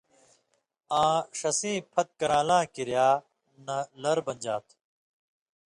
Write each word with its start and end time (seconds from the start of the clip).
آں 1.01 1.17
ݜسیں 1.39 1.77
پھت 1.91 2.07
کران٘لاں 2.19 2.63
کِریا 2.73 3.07
نہ 3.65 3.77
لر 4.01 4.17
بنژا 4.25 4.55
تُھو 4.65 4.75